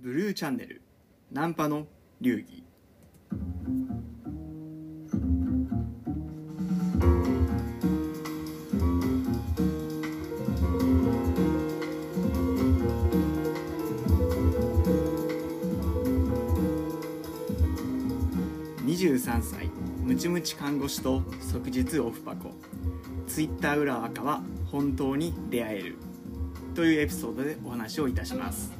[0.00, 0.80] ブルーチャンネル。
[1.32, 1.88] ナンパの
[2.20, 2.62] 流儀。
[18.86, 19.68] 23歳。
[20.04, 22.52] ムチムチ看護師と即日オフパコ。
[23.26, 25.96] ツイッター裏赤は本当に出会える。
[26.76, 28.77] というエピソードでお話をいたします。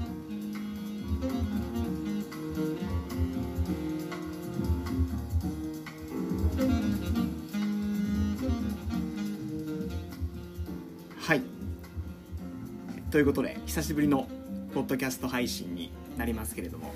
[13.19, 14.29] ということで久しぶりの
[14.73, 16.95] ポッドキャスト配信になりますけれども、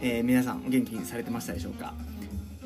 [0.00, 1.92] えー皆さんお元気にされてましたでしょうか？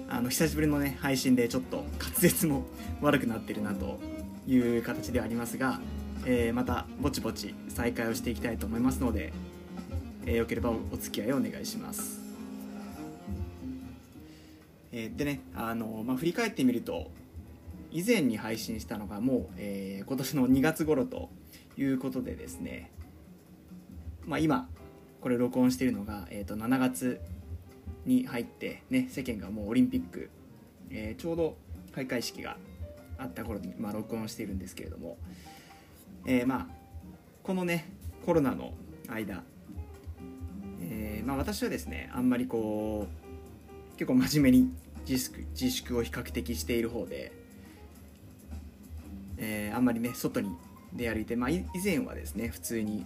[0.08, 2.66] あの久しぶりのね配信でちょっと滑舌も
[3.00, 3.98] 悪くなってるなと
[4.46, 5.80] いう形ではありますが、
[6.24, 9.32] えーまたぼちぼち再開をしていきたいと思いますので、
[10.24, 12.20] えーよければお付き合いをお願いします、
[14.92, 17.10] えーでねあの、まあ、振り返ってみると
[17.90, 21.28] 以前に配信したのがもう、えー今年の2月頃と
[21.76, 22.90] いうことでですね、
[24.24, 24.68] まあ、今
[25.20, 27.20] これ録音しているのが、えー、と7月
[28.04, 30.30] に入って、ね、世間がもうオリンピック、
[30.90, 31.56] えーちょうど
[31.92, 32.58] 開会式が
[33.18, 35.16] あった頃に、まあ、録音しているんですけれども、
[36.26, 36.66] えーまあ
[37.42, 37.88] このね
[38.24, 38.72] コロナの
[39.08, 39.42] 間、
[40.80, 43.06] えーまあ、私はですねあんまりこ
[43.94, 44.72] う結構真面目に
[45.08, 47.32] 自粛自粛を比較的している方で、
[49.38, 50.50] えーあんまりね外に
[50.96, 53.04] 出歩いて、まあ、以前はですね普通に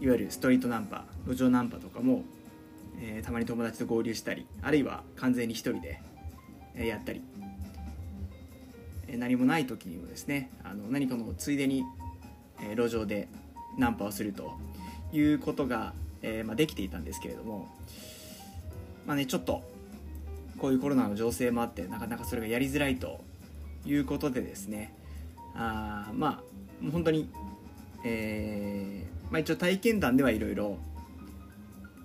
[0.00, 2.24] いわゆるストリートナンパ路上ナンパとかも、
[3.00, 6.00] えーたまに友達と合流したりあるいは完全に一人で、
[6.76, 7.22] やったり、
[9.08, 11.84] えー何もない時にもですねあの何かのついでに、
[12.60, 13.28] えー路上で
[13.78, 14.52] ナンパをすると
[15.12, 17.68] いうことが、えーまあ、できていたんですけれども
[19.06, 19.62] まあねちょっと
[20.58, 23.20] こういうコロナの情勢もあってなかなかそれがやりづらいと
[23.84, 24.94] いうことでですね
[25.54, 26.42] あま
[26.82, 27.30] あ本当に、
[28.04, 30.78] えーまあ、一応体験談ではいろいろ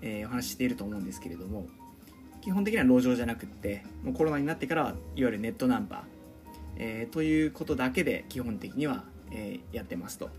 [0.01, 1.67] お話ししていると思うんですけれども
[2.41, 6.05] 基本的には路上じゃなくってもうコロナになってからはいわゆるネットナンパ、
[6.77, 10.29] えーということだけで基本的には、えーやってますと。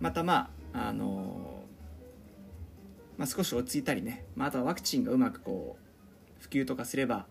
[0.00, 1.64] またまああのー
[3.16, 7.26] まあ、少し落ち着いたりね、まあ、あとはワクチンがうまくこう普及とかすれば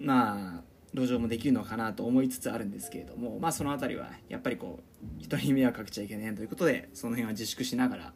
[0.00, 0.62] まあ
[0.94, 8.12] 路上もできるのかなと思いつつあるんですけれどもまあその辺りはやっぱりこう人に迷惑かけちゃいけないということでその辺は自粛しながら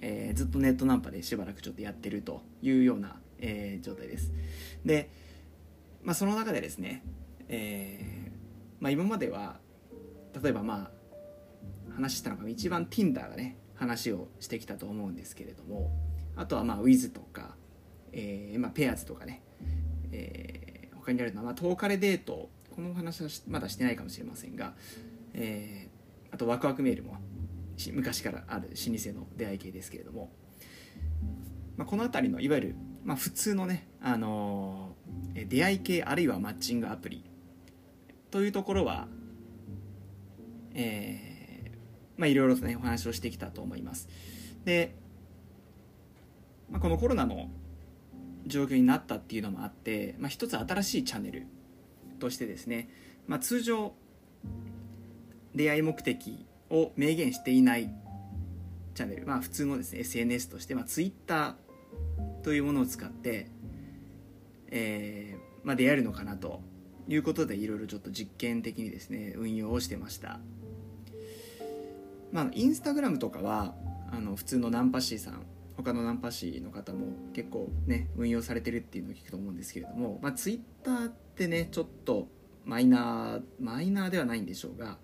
[0.00, 4.32] えーずっとネットナンパでしばらくちょっとやってるというような、えー状態です。
[4.84, 5.10] で、
[6.02, 7.02] まあ、その中でですね、
[7.48, 8.32] えー
[8.80, 9.58] まあ、今までは
[10.40, 10.90] 例えばま
[11.88, 15.90] あ話したのが一番 Tinder がね話をしてきたと思うんですけれども
[16.36, 17.56] あとはまあ Wiz とか、
[18.12, 19.42] えーまあ、ペアーズとかね、
[20.12, 20.67] えー
[21.08, 24.74] 他にあるのは、まあ、トーカレデートこの話はまだしてないかもしれませんが、
[25.34, 25.98] えー
[26.30, 27.16] あとワクワクメールも
[27.94, 30.30] 昔からある老舗の出会い系ですけれども、
[31.78, 37.24] まあ、この辺りのいわゆる、まあ、普通のね、あのー出会い系あるいはマッチングアプリ
[38.30, 39.08] というところは、
[40.74, 44.06] えーまあ、いろいろとねお話をしてきたと思います。
[44.66, 44.94] で、
[46.70, 47.48] まあ、このコロナの
[48.46, 51.46] 状況になったっていうのもあって、まあ、一つ新しいチャンネル
[52.18, 52.88] としてですね、
[53.26, 53.94] まあ、通常
[55.54, 57.90] 出会い目的を明言していない
[58.94, 61.56] チャンネル、まあ、普通のですね SNS として、まあ、Twitter
[62.42, 63.50] というものを使って、
[64.70, 66.60] えーまあ、出会えるのかなと
[67.08, 70.40] いうことでいろいろちょっと実験的にですね運用をしてました。
[72.32, 73.74] まあインスタグラムとかは
[74.12, 75.42] あの普通のナンパ師さん
[75.78, 82.26] 他のナンパ師の方も結構ね運用されてるっていうのを聞くと思うんですけれども、まあ、ツイッターってねちょっと
[82.64, 84.98] マイナーマイナーではないんでしょうが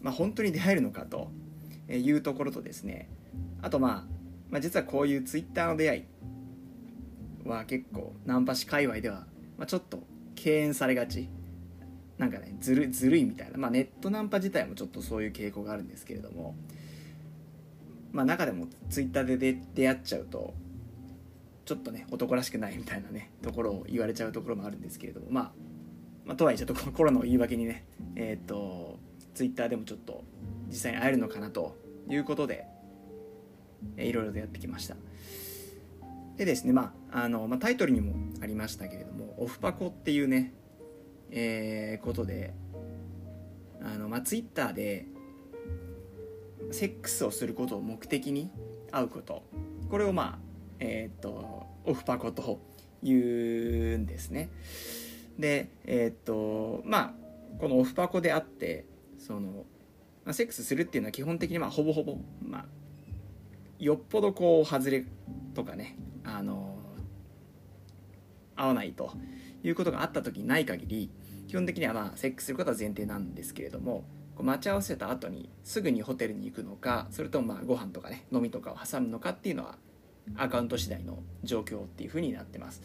[0.00, 1.30] まあ、本当に出会えるのかと
[1.88, 3.08] いうところとですね
[3.62, 4.04] あと、まあ、
[4.50, 10.00] まあ実はこういうツイッターの出会いは結構ナンパ師界隈では、まあ、ちょっと
[10.34, 11.28] 敬遠されがち。
[12.18, 16.54] なんかねずるずるいみたいな、まあ、ネットナンパ自体もちょっとそういう傾向があるんですけれども、
[18.12, 20.54] まあ、中でもツイッターで出出会っちゃうと
[21.64, 25.52] ちょっとね男らしくないみたいなねところを言われちゃうところもあるんですけれども、まあ、
[26.26, 27.84] まあとはいえちょっとこのコロナを言い訳にね
[28.16, 28.98] えっ、と
[29.34, 30.24] ツイッターでもちょっと
[30.68, 31.76] 実際に会えるのかなと
[32.08, 32.66] いうことで、
[33.96, 34.96] えーいろいろとやってきました。
[36.36, 40.52] でですね、まああのまあ、タイトルにもありましたけれどもオフパコっていうね、
[41.30, 42.52] えーことで
[43.82, 45.06] あの、まあ、ツイッターで
[46.72, 48.50] セックスをすることを目的に
[48.90, 49.42] 会うこと。
[49.90, 50.38] これをまあ
[50.80, 52.60] えっ、とオフパコと
[53.02, 53.18] 言う
[53.98, 54.50] んですね。
[55.38, 58.86] でえっ、とまあこのオフパコであって
[59.18, 59.64] その、
[60.24, 62.64] まあ、セックスするっていうのは基本的にまあほぼほぼまあ
[63.78, 65.04] よっぽどこう外れ
[65.54, 66.78] とかねあの
[68.56, 69.12] 合わないと
[69.62, 71.10] いうことがあった時にない限り
[71.48, 79.76] 基本的にはまあセックスすることは前提なんですけれどもこう待ち合わせた後にすぐにホテルに行くのかそれともまあご飯とかね飲みとかを挟むのかっていうのは
[80.36, 82.82] アカウント次第の状況っていうふうになってます。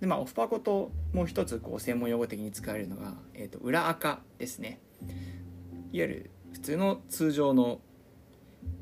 [0.00, 4.80] でまあオフパコともう一つこう専門用語的に使われるのが、えー、と裏アカですね。
[5.92, 7.80] いわゆる普通の通常の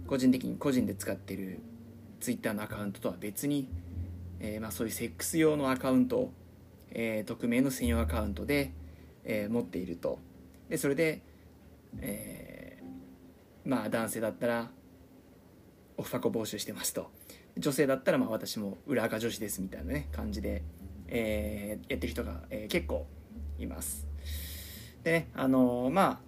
[0.07, 1.61] 個人的に個人で使ってる
[2.21, 3.69] ツイッターのアカウントとは別に、
[4.41, 6.31] えー、まあそういうセックス用のアカウント
[6.95, 8.73] えー、匿名の専用アカウントで、
[9.25, 10.19] えー、持っていると。
[10.69, 11.23] でそれで、
[12.01, 14.71] えー、まあ男性だったら
[15.97, 17.11] オファコ募集してますと。
[17.59, 20.63] 女性だったらまあ私も裏垢女子ですみたいなね感じで、
[21.09, 23.07] えー、やってる人が、えー、結構
[23.59, 24.07] います。
[25.05, 26.19] でねあのー、まあ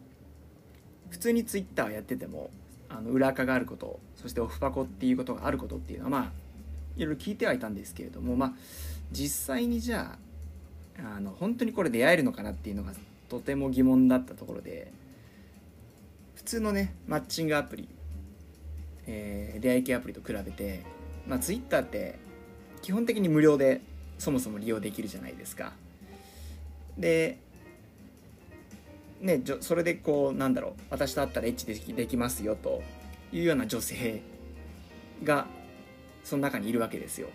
[1.11, 2.51] 普通にツイッターやってても
[2.89, 6.33] あの裏垢があることそしてオフパコっていうことがあることっていうのはまあ
[6.97, 8.53] いろいろ聞いてはいたんですけれどもまあ
[9.11, 10.19] 実際にじゃ
[11.03, 12.93] ああの本当にこれ出会えるのかなっていうのが
[13.29, 14.93] とても疑問だったところで
[16.45, 17.89] 普通のねマッチングアプリ、
[19.07, 20.83] えー、出会い系アプリと比べて、
[21.27, 22.19] まあ、Twitter って
[22.83, 23.81] 基本的に無料で
[24.19, 25.73] そもそも利用できるじゃないですか。
[26.99, 27.39] で
[29.23, 32.83] ねそれでこうなんだろう私と会ったらエッチできできますよと
[33.33, 34.21] いうような女性
[35.25, 35.47] が
[36.25, 37.29] その中にいるわけですよ。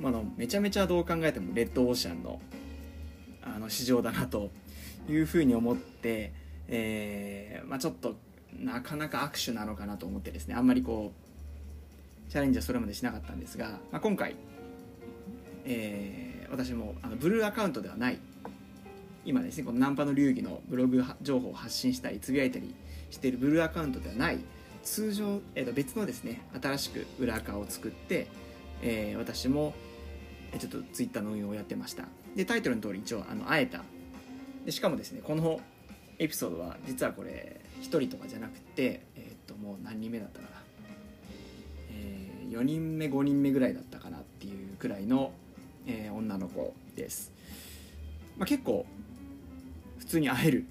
[0.00, 2.40] まあのめちゃめちゃどう考えてもレッドオーシャンの
[3.42, 4.50] あの市場だなと
[5.06, 6.32] いうふうに思って、
[6.68, 8.16] えーまあ、ちょっと
[8.58, 14.36] なかなか握手なのかなと思ってですねあんまりこうチャレンジはそれまでしなかったんですが、まあ、今回、
[15.64, 18.18] えー、私もあのブルーアカウントではない
[19.24, 22.74] 今ですねこのナンパの流儀のブログ情報を発信したりつぶやいたり
[23.10, 24.38] しているブルーアカウントではない
[24.82, 28.28] 通常、えー、と別のですね新しく裏アカを作って、
[28.82, 29.74] えー、私も
[30.58, 32.04] ちょっとツイッターの運用をやってました
[32.36, 33.82] でタイトルの通り一応あの会えた。
[34.64, 35.60] でしかもですねこの
[36.18, 40.50] エピソードは実はこれ1人とかじゃなくてえっ、ともう何人目だったかな、
[41.92, 45.32] えー、4人目5人目ぐらいだったかなっていうくらいの、
[45.86, 47.32] えー、女の子です、
[48.36, 48.86] まあ、結構
[49.98, 50.66] 普通に会える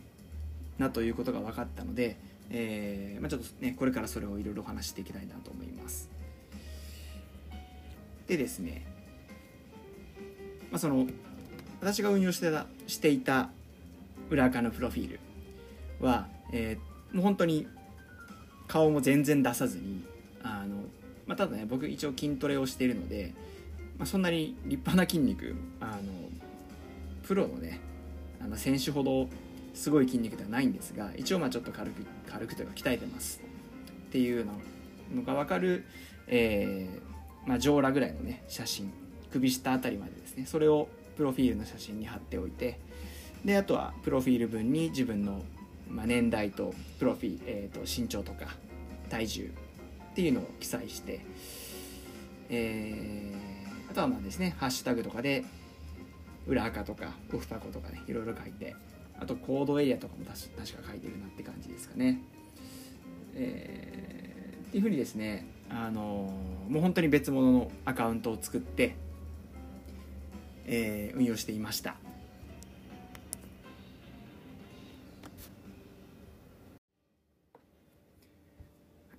[0.77, 2.17] なということが分かったので、
[2.49, 6.09] えーまあ、ちょっとねこれからそれをいろいろ話していきたいなと思います。
[8.27, 8.85] でですね
[10.69, 11.07] まあ、その
[11.79, 13.49] 私が運用してたしていた
[14.29, 15.19] 裏垢のプロフィール。
[15.99, 17.67] は、えー、もう本当に
[18.67, 20.03] 顔も全然出さずに
[20.43, 20.83] あの、
[21.25, 23.33] まあ、ただね僕一応筋トレをしているので、
[23.97, 26.01] まあ、そんなに立派な筋肉あの
[27.23, 27.79] プロのね
[28.41, 29.27] あの選手ほど
[29.73, 33.41] すごい筋肉ではないんですが一応まあちょっと軽く軽くというか鍛えてます。
[34.07, 34.45] っていう
[35.13, 35.85] のが分かる、
[36.27, 38.91] えーまあ、上裸ぐらいのね写真。
[39.31, 40.45] 首下あたりまでですね。
[40.45, 42.79] それをプロフィールの写真に貼っておいて。
[43.45, 45.41] であとはプロフィール文に自分の、
[45.89, 48.47] まあ、年代とプロフィ、えー、と身長とか
[49.09, 49.51] 体重
[50.11, 51.21] っていうのを記載して、
[52.49, 55.43] えー、あとはまあですねハッシュタグとかで
[56.47, 58.75] 裏垢とかオフパコとかねいろいろ書いて
[59.19, 62.21] あとコードエリアとかも確か書いてるなって感じですかね。
[63.35, 68.95] えー、っていうふうにですねあのー、もう本当に別物のアカウントを作って
[70.67, 71.95] えー、運用していました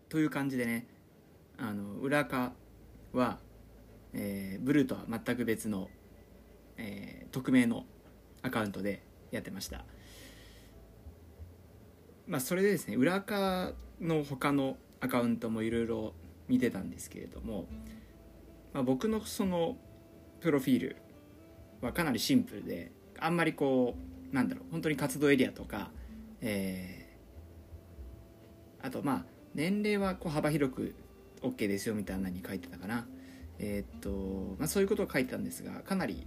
[0.08, 0.86] という感じでね
[1.58, 2.52] あの裏垢
[3.12, 3.38] は、
[4.12, 5.88] えー、ブルーとは全く別の、
[6.76, 7.84] えー、匿名の
[8.42, 9.84] アカウントでやってました。
[12.26, 16.12] まあそれでですね裏垢の他のアカウントもいろいろ
[16.46, 17.66] 見てたんですけれども、
[18.72, 19.76] まあ、僕のその
[20.40, 20.96] プロフィール
[21.80, 23.96] はかなりシンプルであんまりこ
[24.32, 25.90] うなんだろう本当に活動エリアとか、
[26.40, 30.94] えー、あとまあ年齢はこう幅広く
[31.42, 33.06] OK ですよみたいなに書いてたかな。
[33.58, 36.26] えー、っと、まあ、そういうことを書いてたんですがかなり、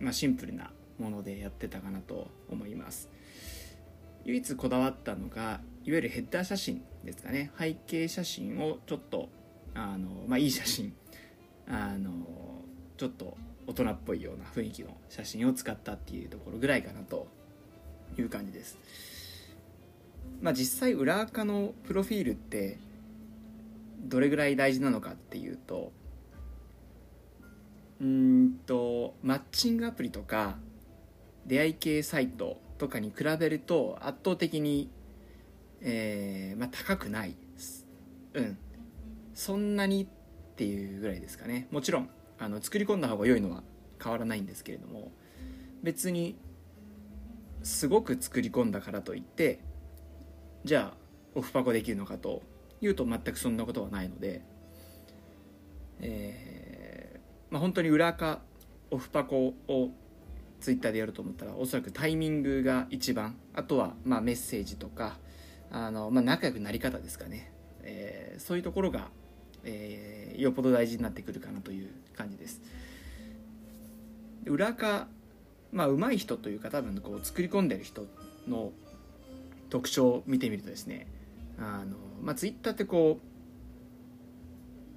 [0.00, 3.08] まあ、シンプルなものでやってたかなと思います。
[4.24, 7.52] 唯一こだわったのがいわゆるヘッダー写真ですかね。
[7.58, 9.28] 背景写真をちょっと
[9.74, 10.94] あの、まあ、いい写真。
[11.66, 12.10] あの
[12.96, 17.26] ちょっと大人っぽいような雰囲気の写真を使ったっていうところぐらいかなと
[18.18, 18.78] いう感じです。
[20.44, 22.78] まあ実際裏垢のプロフィールって
[24.02, 25.90] どれぐらい大事なのかっていうと
[27.98, 30.56] うんとマッチングアプリとか
[31.46, 34.90] 出会い系サイトとかに比べると圧倒的に、
[35.80, 37.36] えーまあ、高くない。
[38.34, 38.58] うん。
[39.32, 40.06] そんなにっ
[40.56, 41.68] ていうぐらいですかね。
[41.70, 43.62] もちろんあの作り込んだ方が良いのは
[44.02, 45.10] 変わらないんですけれども
[45.82, 46.36] 別に
[47.62, 49.60] すごく作り込んだからといって
[50.64, 50.96] じゃあ
[51.34, 52.42] オフパコできるのかと
[52.80, 54.42] いうと全くそんなことはないので、
[56.00, 58.40] えーまあ、本当に裏垢
[58.90, 59.90] オフパコを
[60.60, 65.18] ツイッターでやると思ったらおそらくタイミングが一番あとはまあメッセージとか
[65.70, 67.52] あの、まあ、仲良くなり方ですかね、
[67.82, 69.08] えー、そういうところが、
[69.64, 72.62] えー、よっぽど大事になってくるかなという感じです。
[74.46, 75.08] 裏垢
[75.72, 78.06] まあ上手い人というか多分こう作り込んでる人
[78.48, 78.72] の
[79.74, 81.08] 特徴を見てみるとですね
[81.58, 83.26] あの、まあ、ツイッターってこう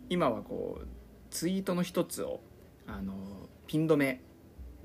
[0.08, 0.88] 今はこう
[1.32, 2.42] ツイートの一つを
[2.86, 3.16] あの
[3.66, 4.22] ピン止め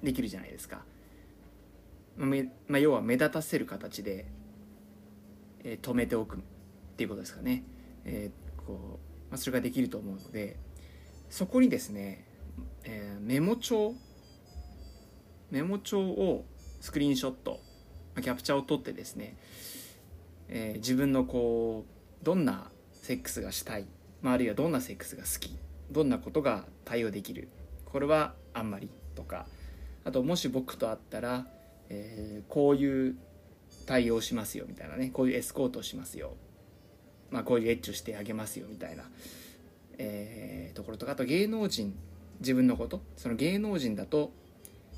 [0.02, 0.80] できるじゃないですか、
[2.16, 2.26] ま
[2.76, 4.24] あ、要は目立たせる形で、
[5.62, 6.40] えー、止めておくっ
[6.96, 7.62] ていうことですかね、
[8.06, 10.56] えー、こうまあ、それができると思うので
[11.28, 12.24] そこにですね、
[12.84, 13.92] えー、メモ帳
[15.50, 16.46] メモ帳を
[16.80, 17.60] スクリーンショット
[18.20, 19.36] キャプチャーを取ってですね、
[20.54, 21.86] えー、自分のこ
[22.22, 23.86] うどんなセックスがしたい、
[24.20, 25.56] まあ、あるいはどんなセックスが好き
[25.90, 27.48] どんなことが対応できる
[27.86, 29.46] これはあんまりとか
[30.04, 31.46] あともし僕と会ったら、
[31.88, 33.16] えー、こういう
[33.86, 36.34] 対応しますよみたいなねこういうエスコートをしますよ、
[37.30, 39.04] まあ、こういうエッチをしてあげますよみたいな、
[39.96, 41.94] えー、ところとかあと芸能人
[42.40, 44.32] 自分のことその芸能人だと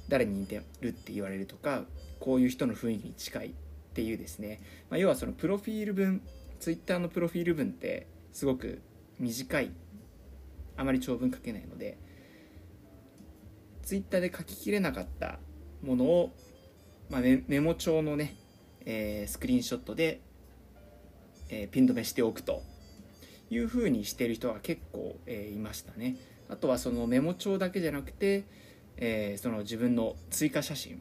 [0.08, 1.84] 誰に似てるって言われるとか
[2.18, 3.54] こういう人の雰囲気に近い
[3.94, 4.60] っていうですね、
[4.90, 6.20] まあ、要はそのプロフィール文
[6.58, 8.82] ツイッターのプロフィール文ってすごく
[9.20, 9.70] 短い
[10.76, 11.96] あまり長文書けないので
[13.84, 15.38] ツイッターで書ききれなかった
[15.80, 16.34] ものを、
[17.08, 18.34] まあ、メモ帳のね、
[18.84, 20.20] えー、スクリーンショットで、
[21.48, 22.62] えー、ピン止めしておくと
[23.48, 26.16] いうふうにしてる人が結構、えー、いましたね。
[26.48, 28.44] あとはそのメモ帳だけじゃなくて、
[28.96, 31.00] えー、その自分の追加写真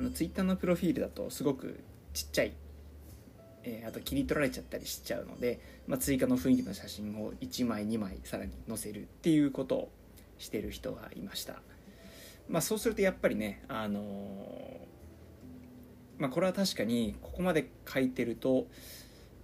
[0.00, 1.78] あのツイッターのプロフィールだとすごく
[2.14, 2.54] ちっちゃい、
[3.64, 9.92] えー、あと切り取られちゃったりしちゃうので、まあ、追加の雰囲気の写真を1枚2枚さらに載せるっていうことを
[10.38, 11.60] してる人がいました。
[12.48, 14.00] まあ、そうするとやっぱりね、あの
[16.18, 18.68] まあ、これは確かにここまで書いてると、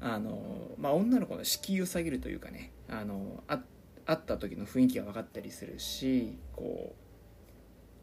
[0.01, 3.61] あのまあ、女の子の敷居を下げるというかね、あのあ
[4.07, 7.06] 会った時の雰囲気が分かったりするしこう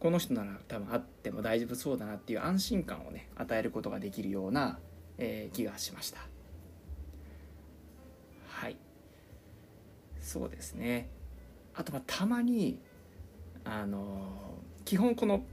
[0.04, 4.78] この人なら多分会っても大丈夫そうだなっていう安心感をね与えることができるような、
[5.18, 6.20] えー、気がしました。
[8.50, 8.76] はい。
[10.20, 11.10] そうですね。
[11.74, 12.82] あとまあたまに
[13.64, 15.46] あの基本この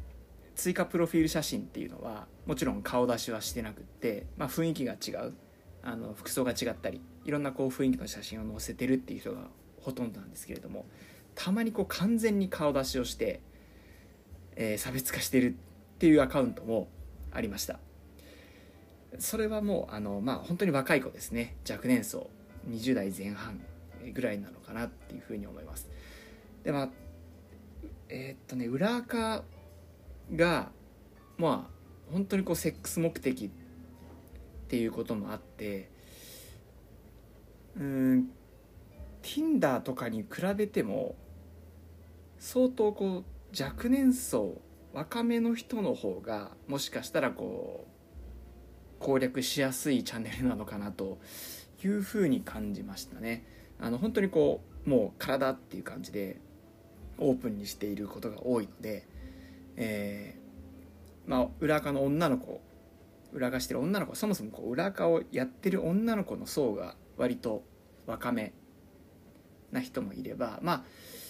[0.56, 5.34] 追加プロフィール写真っていうのはもちろん顔出しはしてなくって、まあ、雰囲気が違う。
[5.84, 9.46] あの服装が違ったりいろんなこう雰囲気の写真を載せてるっていう人が
[9.80, 10.86] ほとんどなんですけれども
[11.36, 13.40] たまにこう完全に顔出しをして、
[14.56, 16.88] えー、差別化してるっていうアカウントも
[17.32, 17.78] ありました。
[19.18, 21.56] それはもうあのまあ本当に若い子ですね。
[21.68, 22.30] 若年層。
[22.68, 23.60] 20代前半
[24.12, 25.88] ぐらいなのかなっていうふうに思います。
[26.62, 26.88] でまあ
[28.08, 29.44] えー、っとね裏垢
[30.34, 30.70] が
[31.38, 33.50] まあ本当にこうセックス目的っ
[34.68, 35.88] ていうこともあって
[37.76, 38.30] うん
[39.22, 41.14] Tinder とかに比べても
[42.38, 43.24] 相当こう
[43.58, 44.60] 若年層
[44.92, 51.18] 若めの人の方がもしかしたらこう攻略しやすいチャンネルなのかなと
[51.84, 53.44] いうふうに感じましたね。
[53.80, 56.38] あの本当にこうもう体っていう感じで
[57.18, 59.06] オープンにしていることが多いので、
[59.76, 62.60] えー、まあ、裏垢の女の子
[63.32, 67.62] 裏垢してる女の子そもそもこう裏垢をやってる女の子の層が割と
[68.06, 68.52] 若め
[69.70, 70.82] な人もいればまあ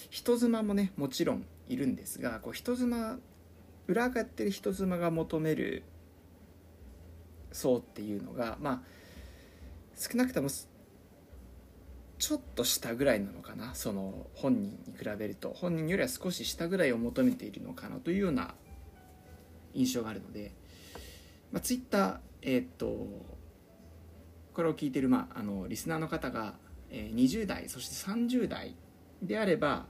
[0.08, 3.18] 人妻もねもちろんいるんですがこう人妻
[3.86, 5.84] 裏垢やってる人妻が求める
[7.52, 8.80] 層っていうのがまあ
[9.96, 10.48] 少なくとも
[12.18, 15.54] ちょっと下ぐらいなのかなその本人に比べると。
[15.54, 18.54] 本人よりは少し下ぐらいを求めているのかなというような
[19.74, 20.52] 印象があるので、
[21.50, 23.06] まあ、ツイッターえー、っと
[24.54, 26.54] これを聞いてる、まあ、あのリスナーの方が、
[26.90, 28.74] えー、20代そして30代
[29.22, 29.86] であれば、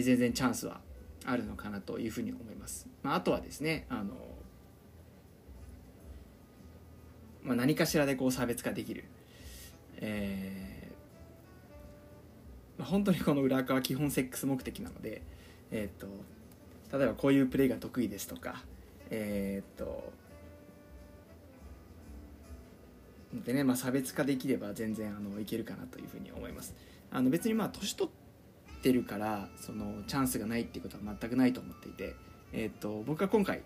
[0.00, 0.80] 全然チャンスは
[1.24, 4.14] あるのかなというふうに思います、まあ、あとはですねあの、
[7.42, 9.04] まあ、何かしらでこう差別化できる、
[9.98, 15.22] えーまあ、本当にこの裏垢は基本セックス目的なので、
[15.70, 16.06] えーと、
[16.96, 18.62] 例えばこういうプレーが得意ですとか
[19.10, 20.12] えっ、ー、と
[23.44, 26.74] でね、まあ、差別化できれば全然あのいけるかなというふうに思います。
[27.10, 28.21] あの別にまあ年取って
[28.82, 32.14] てるからそのチャンスがないっていうことは全くないと思っていて、
[32.52, 33.62] えーと、僕は今回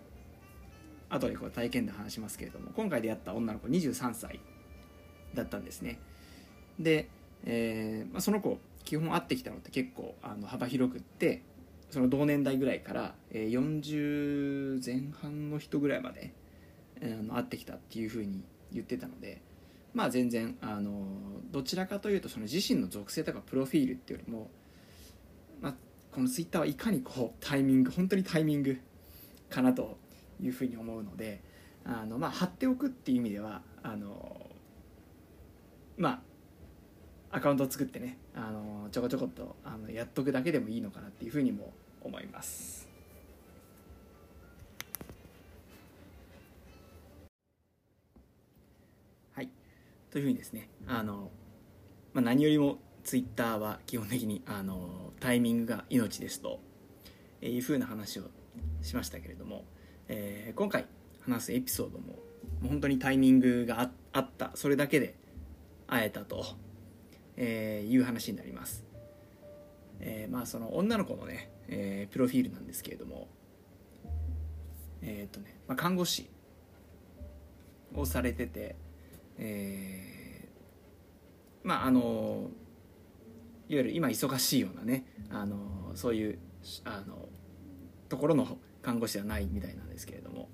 [1.09, 4.39] 後でこう体験で話しますけれども今回出会った女の子23歳
[5.33, 5.99] だったんですね。
[6.79, 7.09] で、
[7.45, 11.43] えーまあ、その子基本会ってきたのって結構あの幅広くって
[11.89, 16.33] その同年代ぐらいから、えー、40前半の人ぐらいまで、
[17.01, 19.41] えー、会ってきたっていうふうに言ってたので
[19.93, 21.07] まあ全然あの
[21.51, 24.49] どちらかというとその自身の属性とかプロフィールっていうよりも、
[26.17, 28.81] このツイッターはいかにこうタイミング本当にタイミング
[29.51, 29.99] かなと
[30.41, 31.43] いうふうに思うので
[31.85, 34.49] あの、まあ、貼っておくっていう意味ではあの
[35.95, 36.23] ま
[37.29, 41.71] あアカウントを作ってねあのちょこちょこっとあのやっとくだけでもいいのかなっていうふうにも
[42.01, 42.87] 思います。
[50.09, 51.29] というふうにですねあの、
[52.13, 56.59] まあ、何よりもツイッターは基本的にあのタイミングが命ですと
[57.41, 58.23] いうふうな話を
[58.81, 59.63] しましたけれども、
[60.09, 60.85] えー、今回
[61.21, 62.15] 話すエピソードも
[62.67, 65.15] 本当にタイミングがあったそれだけで
[65.87, 66.47] 会えたと、
[67.37, 68.83] えー、いう話になります、
[70.01, 73.29] えー、まあその女の子のね、えー、プロフィールなんですけれども
[75.01, 76.29] えっ、とね、まあ、看護師
[77.95, 78.75] をされてて
[79.39, 82.66] えー、まああのい
[83.75, 86.39] わゆる今忙しいようなねあのそういう
[86.85, 87.27] あの
[88.09, 90.49] ところの看護師ではないみたいなんですけれども。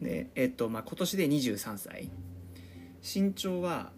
[0.00, 2.10] で、えっとまあ、今年で23歳。
[3.02, 3.92] 身長は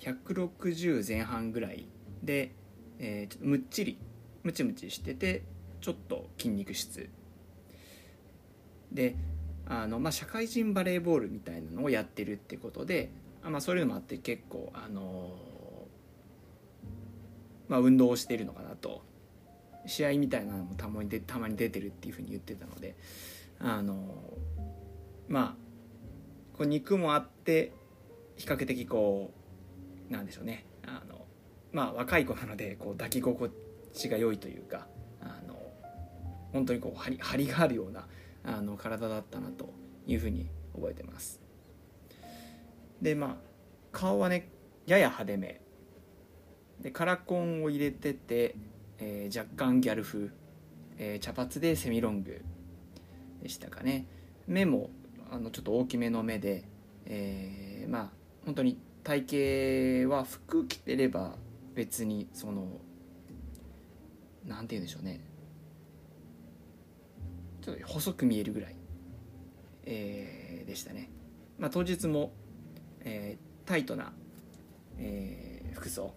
[0.00, 1.88] 160前半ぐらい
[2.22, 2.52] で、
[2.98, 3.98] えー、ちょっとむっちり
[4.44, 5.42] ムチムチしてて
[5.80, 7.10] ちょっと筋肉質。
[8.92, 9.16] で
[9.66, 13.10] あの、まあ、社会人バレーボールみたいなのをやってるってことで
[13.50, 15.30] まあ、そういうのもあって結構あの
[17.68, 19.02] まあ、運動をしているのかなと。
[19.86, 22.96] 試合みたいなのもたまにでたまに出てるっていうふうに言ってたので
[23.58, 24.36] あの
[25.28, 27.72] まあこう肉もあって
[28.36, 29.32] 比較的こ
[30.10, 30.66] うなんでしょうね。
[30.86, 31.24] あの
[31.72, 33.50] まあ若い子なのでこう抱き心
[33.92, 34.86] 地が良いというか
[35.20, 35.56] あの
[36.52, 38.06] 本当にこう張り張りがあるような
[38.44, 39.72] あの体だったなと
[40.06, 41.40] いうふうに覚えてます。
[43.00, 43.36] でまあ
[43.92, 44.48] 顔はね
[44.86, 45.65] やや派手め。
[46.80, 48.54] でカラコンを入れてて、
[48.98, 50.30] えー、若干ギャル風、
[50.98, 52.42] えー、茶髪でセミロング。
[53.42, 54.06] でしたかね。
[54.46, 54.90] 目も
[55.30, 56.64] あのちょっと大きめの目で、
[57.04, 58.10] えー、まあ
[58.44, 61.36] 本当に体型は服着てれば
[61.74, 62.66] 別にその
[64.44, 65.20] なんて言うんでしょうね。
[67.62, 68.76] ちょっと細く見えるぐらい、
[69.84, 71.10] えー、でしたね、
[71.58, 72.32] まあ、当日も
[73.06, 74.12] えー、タイトな、
[74.98, 76.12] えー、服装、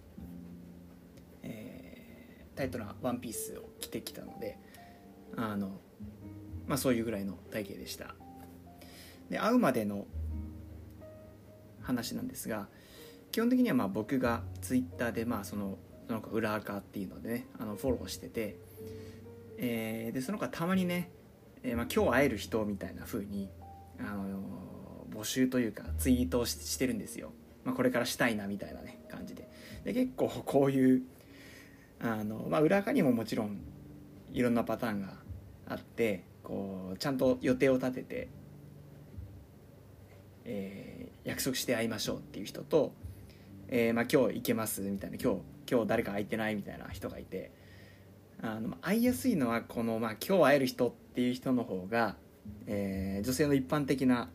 [2.60, 4.60] タイトなワンピースを着てきたので
[5.38, 5.80] あの、
[6.67, 8.15] まあ、そういうぐらいの体型でした。
[9.30, 10.06] で会うまでの
[11.82, 12.67] 話なんですが
[13.32, 18.58] 基本的にはまあ僕がツイッターでまあそのその子裏垢っていうのでねあのフォローしてて、
[19.58, 21.12] えー、でその子はたまにね、
[21.63, 23.50] えーまあ、今日会える人みたいな風に
[24.00, 27.32] あの募集というかツイートをしてるんですよ、
[27.63, 29.48] まあ、これからしたいなみたいなね感じで。
[29.86, 31.04] で結構こういう
[32.02, 33.60] あの、まあ、裏側にももちろん
[34.34, 35.14] いろんなパターンが
[35.68, 38.30] あってこうちゃんと予定を立てて、
[40.46, 42.94] えー、約束して会いましょうっていう人と、
[43.68, 47.52] えーまあ、今日行けますみたいな今日今日誰か空いてないみたいな人がいて
[48.42, 52.16] あの会いやすいのはこの、まあ、今日会える人っていう人の方が、
[52.68, 54.30] えー、女性の一般的な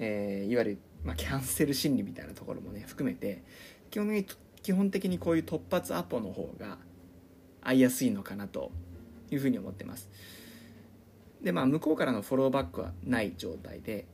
[0.00, 3.44] えー、いわゆる、まあ、キャンセル心理みたいなところもね含めて
[3.90, 4.26] 基本的に
[4.62, 6.78] 基本的にこういう突発アポの方が
[7.62, 8.70] 合いやすいのかなと
[9.30, 10.08] いうふうに思ってます。
[11.42, 14.06] でまあ向こうからのフォローバックはない状態で,、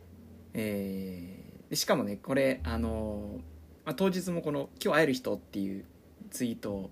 [0.55, 3.41] えー、しかもねこれあの
[3.85, 5.85] まあ、当日もこの「今日会える人」っていう
[6.31, 6.91] ツイートを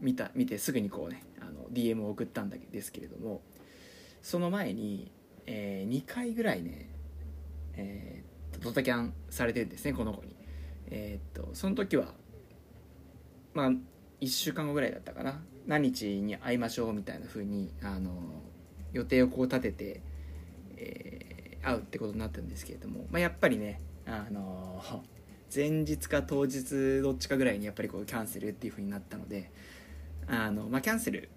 [0.00, 3.40] 見た見てすぐにこうねあの DM を送ったんだけですけれども
[4.22, 5.10] その前に、
[5.46, 6.90] えー、2回ぐらいね
[7.80, 10.36] えー、ドタキャンされてるんですねこの子に。
[10.92, 12.14] えー、っとその時は
[13.54, 13.70] まあ
[14.20, 15.40] 1週間後ぐらいだったかな。
[15.66, 18.10] 何日に会いましょうみたいな風にあの
[18.92, 20.02] 予定をこう立てて、
[20.76, 24.82] えー、会うってことになったんですけれども、まあ、やっぱりねあの
[25.54, 29.50] 前日か当日どっちかぐらいにやっぱりこうキャンセルっていう風になったので
[30.26, 31.28] あの、まあ、キャンセル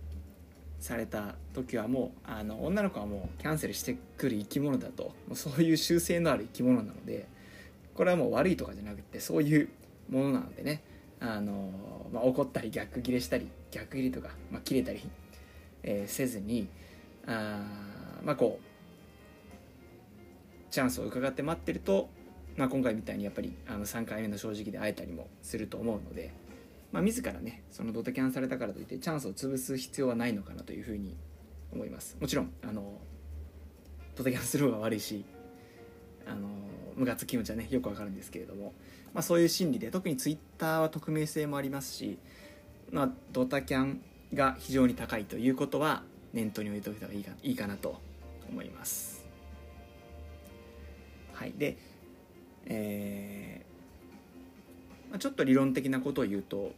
[0.79, 7.27] された時はもうあの女の子はもうキャンセルしてくる生き物だとそういう習性のある生き物なので
[7.95, 9.69] これはもう悪いとかじゃなくてそういう
[10.09, 10.81] ものなのでね。
[11.23, 11.71] あの、
[12.11, 15.01] まあ、怒ったり逆ギレしたり逆ギレとか、まあ、切れたり、
[15.81, 16.67] えー、せずに
[17.25, 17.61] あ
[18.23, 18.63] まあこう
[20.69, 22.09] チャンスを伺って待ってると、
[22.57, 26.33] まあ、今回みたいにやっぱりあの3回目の正直で会えたりもすると思うので、
[26.91, 31.15] まあ、自らねそのドタキャンされたからといってチャンスを潰す必要はないのかなというふうに
[31.71, 32.17] 思います。
[32.19, 32.99] もちろんあの
[34.15, 35.25] ドタキャンする方が悪いし
[36.27, 36.47] あの
[36.95, 38.73] ムカつく気持ちはねよくわかるんですけれども、
[39.13, 42.17] まあ、そういう心理で特にツイッターは匿名性もありますし、
[42.91, 44.01] まあ、ドタキャン
[44.33, 47.99] が非常に高いということは念頭に置いておいた方がいいかなと
[48.49, 49.25] 思います。
[51.33, 51.53] はい。
[51.57, 51.77] で
[52.65, 53.73] えー
[55.13, 56.71] まあ、ちょっと理論的なことを言うと、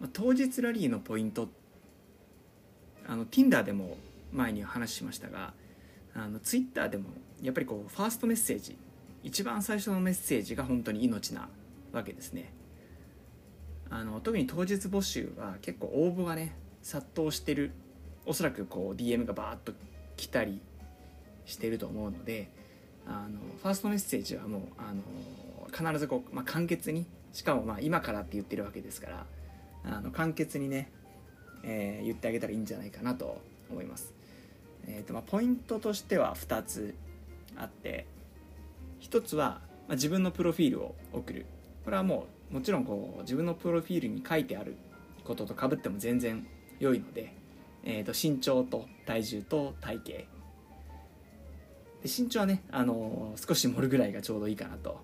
[0.00, 1.48] まあ、当日ラリーのポイント
[3.08, 3.96] あの Tinder でも
[4.32, 5.54] 前に話しましたが
[6.14, 7.06] あの Twitter でも
[7.42, 8.76] やっぱりこうファーストメッセージ
[9.24, 11.48] 一番最初のメッセージが本当に命な
[11.92, 12.52] わけですね
[13.90, 17.72] あの特に当日募集は結構応募がね殺到してる
[18.26, 19.72] おそらくこう DM がバーッと
[20.16, 20.60] 来たり
[21.46, 22.50] してると思うので
[23.06, 29.26] あのファーストメッセージはもうあの必ずこう、まあ、簡潔にしかもまあ今からって言ってるわけですから
[29.84, 30.90] あの簡潔にね、
[31.62, 34.12] えー、言ってあげたらいいんじゃないかなと思います。
[34.86, 36.94] えーとまあ、ポイントとしては2つ
[37.56, 38.06] あって
[39.04, 41.46] 1つは、まあ、自分のプロフィールを送る。
[41.84, 44.76] これはもうもちろんこう自分のプロフィールに書いてある
[45.24, 46.46] こととかぶっても全然
[46.80, 47.34] 良いので、
[47.84, 50.10] えー、と身長と体重と体型。
[50.10, 50.26] で
[52.04, 55.00] 身長はね、あのー、少し盛るぐらいがちょうどいいかなと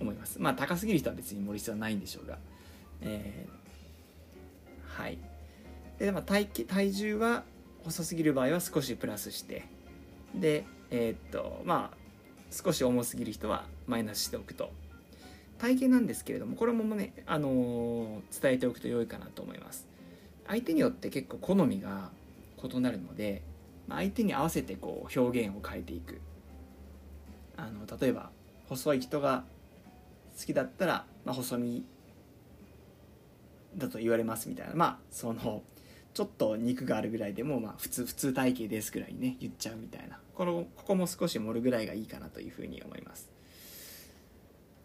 [0.00, 0.40] 思います。
[0.40, 2.38] まあ高すぎる人は別に盛る必要はないんでしょうが、
[3.02, 5.18] えー、はい。
[5.98, 7.44] で、まあ、体体重は
[7.84, 9.64] 細すぎる場合は少しプラスして。
[10.34, 11.99] でえー、っとまあ
[12.50, 14.70] 少し重すぎる人はマイナスしておくと。
[15.58, 19.86] 体型なんですけれどもこれもね、あのー、伝えておくと良いかなと思います。
[20.46, 22.10] 相手によって結構好みが
[22.62, 23.42] 異なるので
[23.88, 26.20] 相手に合わせてこう表現を変えていく。
[27.56, 28.30] あの例えば
[28.68, 29.44] 細い人が
[30.38, 31.84] 好きだったら、まあ、細身
[33.76, 34.74] だと言われますみたいな。
[34.74, 35.62] まあその
[36.14, 40.18] ちょっと肉があるぐらいでも、まあ、普通普通体型ですぐらいね言っちゃうみたいな。
[40.40, 43.30] このここも少し盛るぐらいがいいかなというふうに思います。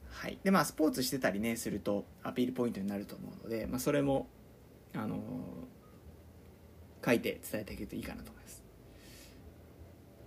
[0.09, 0.37] はい。
[0.43, 4.27] でまあスポーツしてたりねするとアピールポイントになると思うので、まあ、それも
[4.93, 5.17] あの、
[7.05, 8.63] 書いて伝えてあげるといいかなと思います。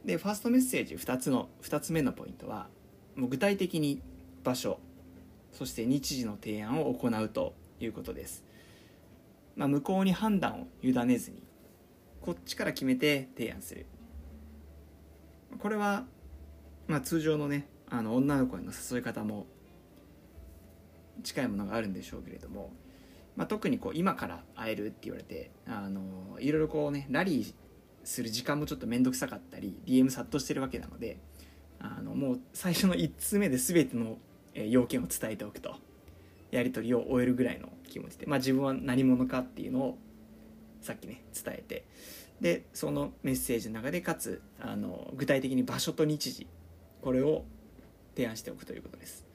[0.06, 2.68] でファーストメッセージ2つの2つ目のポイントは
[3.14, 4.00] もう具体的に
[4.44, 4.80] 場所
[5.52, 8.44] そして日時の提案を行うということです、
[9.56, 11.42] まあ、向こうに判断を委ねずに
[12.22, 13.84] こっちから決めて提案する。
[15.58, 16.04] これは、
[16.86, 19.46] まあ、通常のねあの女の子への誘い方も
[21.22, 22.72] 近いものがあるんでしょうけれども、
[23.36, 27.54] まあ、特にこう今から会えるって言われてあのいろいろこうねラリー
[28.04, 31.18] する時間もちょっと面倒くさかったり DM 殺到してるわけなので
[31.80, 34.18] あのもう最初の1通目で全ての
[34.54, 35.76] 要件を伝えておくと
[36.50, 39.98] やり取りを終えるぐらいの気持ちで、まあ、自分は何者かっていうのを
[40.80, 41.84] さっきね伝えて
[42.40, 46.46] でそのメッセージの中でかつあの具体的に場所と日時
[47.02, 47.44] これを
[48.14, 49.26] 提案しておくということです、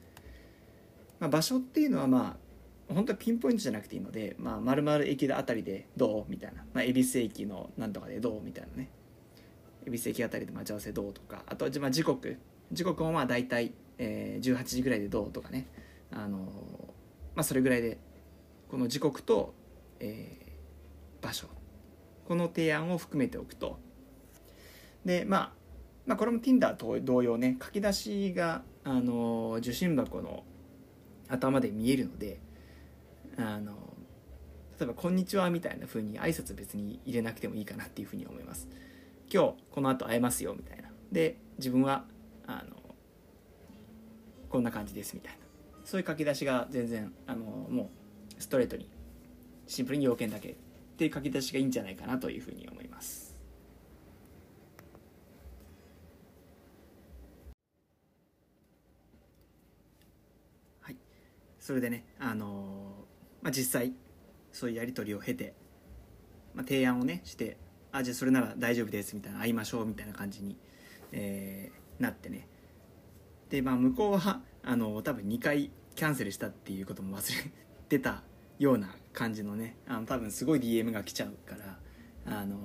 [1.20, 2.44] まあ、場所っていうのはまあ
[2.92, 8.90] 本当はピンポイントじゃなくていいので、まあ、丸々駅あたりでどうみたいな、まあ、恵比寿駅のなんとかでどうみたいなね。
[9.86, 11.42] 恵比寿駅あたりで待ち合わせどうとか。
[11.46, 12.36] あとはまあ時刻。
[12.72, 15.66] 時刻もまあ大体、えー、18時ぐらいでどうとかね。
[16.10, 16.40] あのー、
[17.34, 17.98] まあそれぐらいで
[18.68, 19.54] この時刻と、
[20.00, 21.48] えー、場所。
[22.26, 23.78] この提案を含めておくと。
[25.04, 25.52] でまあ
[26.06, 30.44] まあこれも Tinder と同様ね書き出しがあの受信箱の
[31.28, 32.40] 頭で見えるので
[33.36, 33.72] あの
[34.78, 38.68] 例えば「こんにちは」みたいな風に挨拶別に入れなくてもいいかなっていうふうに思います。
[39.32, 40.90] 今日この後会えますよみたいな。
[41.12, 42.04] で自分は
[42.46, 42.76] あの
[44.48, 45.38] こんな感じですみたいな。
[45.84, 47.90] そういう書き出しが全然あのも
[48.38, 48.88] うストレートに
[49.66, 50.56] シンプルに要件だけ
[50.94, 53.36] って書き出しがいいんじゃないかなというふうに思います。
[60.80, 60.96] はい。
[61.58, 63.06] それでねあの
[63.42, 63.92] まあ、実際
[64.52, 65.52] そういうやり取りを経て、
[66.54, 67.58] まあ、提案をねして
[67.92, 70.56] あじゃあそれなら大丈夫ですみたいな会いましょうみたいな感じに、
[71.12, 72.46] えー、なってね。
[73.50, 77.50] でまあ向こうはあの多分2回キャンセルしたっていうことも忘れ
[77.88, 78.22] てた
[78.58, 81.78] ような感じのねあの多分すごい DM が来ちゃうから
[82.26, 82.56] あの、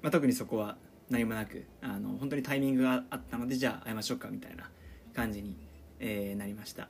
[0.00, 0.78] まあ、特にそこは
[1.10, 4.70] 何もなくあの本当にタイミングがあったのでじゃあ会いましょうかみたいな
[5.14, 5.56] 感じに、
[6.00, 6.88] えー、なりました。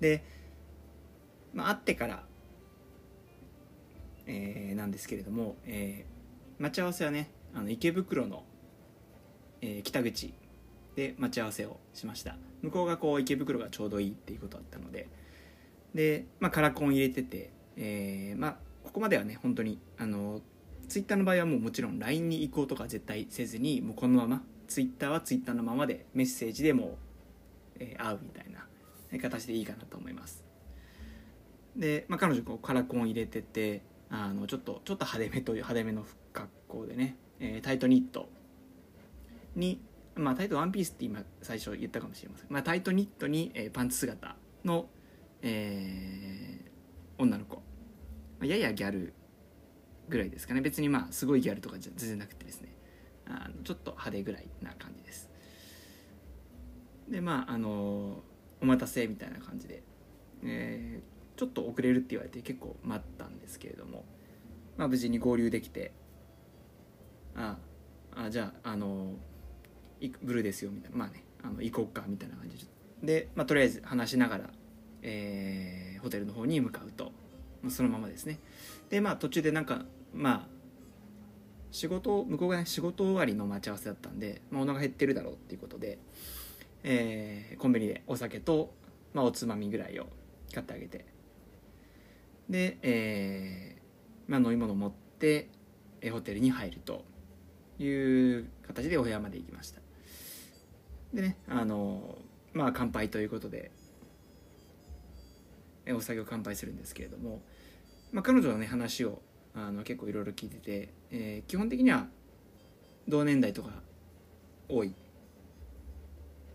[0.00, 0.24] で、
[1.52, 2.22] まあ、会ってから、
[4.26, 8.44] えー、なんですけれども、えー、待ち合わせはねあの池袋の、
[9.60, 10.32] えー、北口
[10.96, 12.36] で待ち合わせをしました。
[12.62, 15.08] 向こうがこう池袋がちょうどいいっていうことだったので
[15.94, 20.40] で、まあ、カラコン入れてて、えー、まあここまではね本当にあの
[20.88, 26.98] ツイッターの場合はもうもちろん LINE に移行とか絶対せずにもうこのままツイッターはツイッターのままでメッセージでも、
[27.78, 28.66] えー、会うみたいな
[29.20, 30.44] 形でいいかなと思います。
[31.76, 38.28] で、まあ、彼女こうカラコン入れててあのちょっとちょっと派手めという派手めの格好でね、えー、タイトニット
[39.56, 39.80] に
[40.14, 44.86] まあ、タイトワンピースって今最初言ったかもしれません、まあ、タイトニットに、えー、パンツ姿の、
[45.42, 47.62] えー、女の子、
[48.42, 49.12] ややギャル
[50.08, 50.60] ぐらいですかね。
[50.60, 52.74] 別にまあすごいギャルとかじゃ全然なくてですね。
[53.26, 55.30] あのちょっと派手ぐらいな感じです。
[57.08, 58.22] でまああの
[58.60, 59.82] お待たせみたいな感じで、
[60.44, 64.04] えー、ちょっと遅れるって言われて結構待ったんですけれども、
[64.76, 65.92] まあ、無事に合流できて
[67.34, 67.56] あ
[68.14, 69.14] あじゃああの
[70.22, 70.98] ブルーですよみたいな。
[70.98, 72.68] まあねあの行こうかみたいな感じ
[73.02, 74.50] で、まあ、とりあえず話しながら、
[75.02, 77.12] えー、ホテルの方に向かうと、
[77.62, 78.38] まあ、そのままですね。
[78.90, 79.84] でまあ途中でなんか
[80.14, 80.48] まあ
[81.70, 85.98] 仕事向こうがね仕事終わりの待ち合わせだったんで、まあ、お腹減ってるだろうっていうことで、
[86.84, 88.72] えー、コンビニでお酒と、
[89.14, 90.06] まあ、おつまみぐらいを
[90.54, 91.06] 買ってあげて。
[92.50, 95.48] で、えーまあ、飲み物を持って、
[96.00, 97.04] えホテルに入ると
[97.78, 99.80] いう形でお部屋まで行きました。
[101.14, 102.18] でねあの
[102.52, 103.70] まあ乾杯ということで
[105.90, 107.42] お酒を乾杯するんですけれども、
[108.12, 109.22] まあ、彼女のね話を
[109.54, 112.06] あの結構いろいろ聞いてて、えー、基本的には
[113.08, 113.70] 同年代とか
[114.68, 114.94] 多い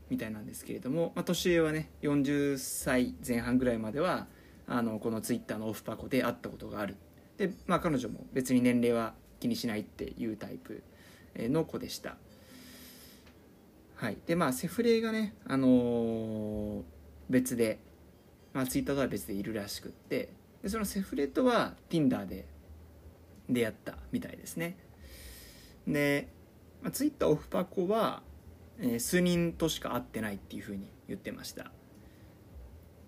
[0.09, 4.27] みたいなんですけれども、まあ、年上はね40歳前半ぐらいまでは
[4.67, 6.97] あのこのツイッターのオフパコで会ったことがある。
[7.37, 10.83] で、まあ、彼女も別に年齢は気にしないっていうタイプ
[11.37, 12.17] の子でした。
[13.95, 14.17] はい。
[14.25, 16.83] でまあセフレがね、あのー、
[17.29, 17.79] 別で、
[18.57, 22.47] まあ、ツイッターとは別でいるらしくってでそのセフレとは Tinder で
[23.47, 24.75] 出会ったみたいですね。
[25.87, 26.27] で、
[26.81, 28.23] まあ、ツイッターオフパコは、
[28.79, 31.71] えー、数人としか会ってないっていうふうに言ってました。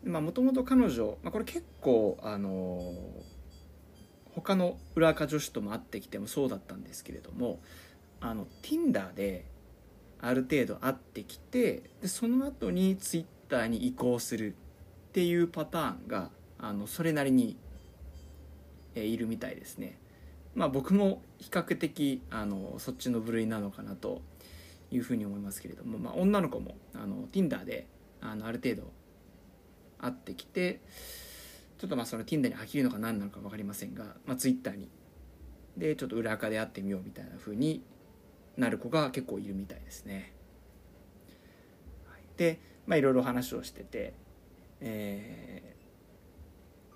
[0.05, 2.93] もともと彼女、まあ、これ結構あのー、
[4.35, 7.59] 他の裏垢女子とも会ってきてもそうだったんですけれども
[8.21, 9.45] あの Tinder で
[10.21, 14.53] ある程度会ってきてでその後に Twitter に移行する
[15.09, 17.57] っていうパターンがあのそれなりに、
[18.95, 19.97] えいるみたいですね。
[20.55, 24.21] まあ僕も比較的あのそっちの部類なのかなと
[24.91, 27.87] いうふうに思いますけれども、まあ、女の子もあの Tinder で
[28.21, 28.91] あのある程度
[29.99, 30.81] 会ってきて
[31.77, 34.89] ちょっとまあその Tinder に飽きるのか何なのか分かりませんが、まあ、Twitter に
[35.77, 37.83] でちょっと裏垢で会ってみようみたいなふうに
[38.57, 40.33] なる子が結構いるみたいですね。
[42.37, 44.13] でまあいろいろ話をしてて、
[44.81, 45.75] え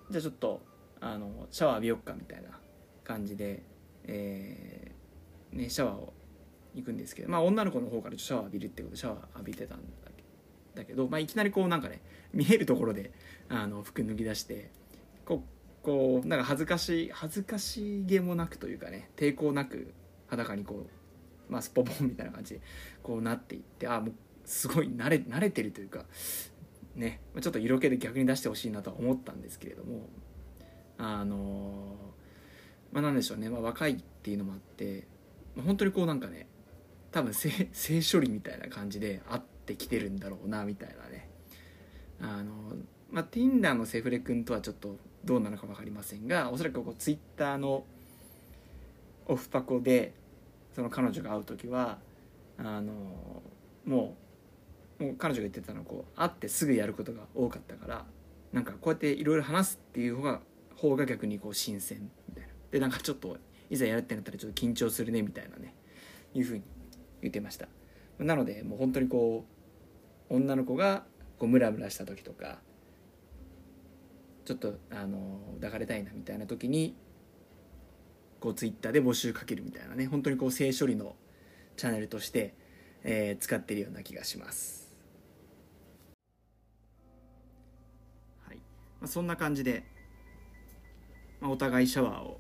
[0.09, 0.61] ー、じゃあちょっと
[1.01, 2.49] あのシャワー浴びよっかみたいな
[3.03, 3.63] 感じで、
[4.05, 6.13] えーね、シャワーを
[6.75, 9.79] 行くんですけど、まあ、女の子の方からシャワー浴びるってことでシャワー浴びてたん
[10.75, 12.01] だけど、まあ、いきなりこうなんかね
[12.33, 13.11] 見えるところで
[13.49, 14.71] あの服脱ぎ出して
[15.25, 19.93] こうこうなんか恥ずかしい恥ずかしげもなくというかね抵抗なく
[20.27, 21.03] 裸にこう
[21.49, 22.61] まあ、スポポンみたいな感じで
[23.03, 24.13] こうなっていってあもう
[24.45, 26.05] すごい慣れ慣れてるというか
[26.95, 30.08] ねちょっと色気で逆に出してほしいなとは思ったんですけれども
[30.97, 31.95] あの
[32.91, 35.08] まあなんでしょうね、まあ、若いっていうのもあって、
[35.56, 36.47] まあ、本当にこうなんかね
[37.12, 41.29] 多分性性処理みたいな感じで会ってきてるんだろうなみたいなね。
[42.21, 42.53] あの
[43.12, 47.84] まあ Tinder のセフレ君とはちょっとどうなのか分かりませんがおそらくこう Twitter の
[49.27, 50.13] オフパコで
[50.73, 51.99] その彼女が会う時は
[52.58, 52.93] あの
[53.86, 54.22] もう
[55.03, 58.05] もう彼女が言ってたのこう会ってすぐやることが多かったから
[58.53, 60.39] なんかこうやっていろいろ話すっていう方が
[60.77, 62.49] 方が逆にこう新鮮みたいな。
[62.71, 63.37] でなんかちょっと
[63.69, 65.75] いざやるってなったらちょっと緊張するねみたいなね。
[66.33, 66.63] いうふうに
[67.21, 67.67] 言ってました。
[68.19, 69.45] なのでもう本当にこ
[70.29, 71.03] う女の子が
[71.37, 72.59] こうムラムラした時とか
[74.45, 76.95] ちょっとあの抱かれたいなみたいな時に
[78.39, 80.07] こうツイッターで募集かけるみたいなね。
[80.07, 81.15] 本当にこう性処理の
[81.75, 82.53] チャンネルとして、
[83.03, 84.82] えー、使ってるような気がします。
[89.03, 89.83] まあ、そんな感じで、
[91.41, 92.39] まあ、お互いシャワーを